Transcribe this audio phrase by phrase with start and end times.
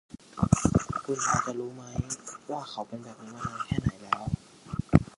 [1.03, 1.95] คุณพอจะรู้มั้ย
[2.51, 4.21] ว่าเขาเป็นแบบนี้มานานแค่ไหนแล้ว?